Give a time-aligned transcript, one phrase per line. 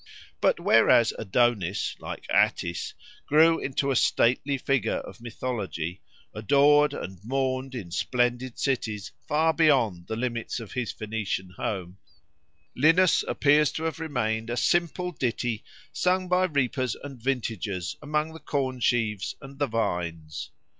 [0.41, 2.95] But whereas Adonis, like Attis,
[3.27, 6.01] grew into a stately figure of mythology,
[6.33, 11.99] adored and mourned in splendid cities far beyond the limits of his Phoenician home,
[12.75, 18.39] Linus appears to have remained a simple ditty sung by reapers and vintagers among the
[18.39, 20.49] corn sheaves and the vines.